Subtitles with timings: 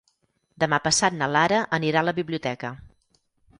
[0.63, 2.75] Demà passat na Lara anirà a la biblioteca.